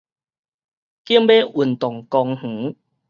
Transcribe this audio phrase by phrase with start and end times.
[0.03, 0.21] 景尾運動
[2.01, 2.75] 公園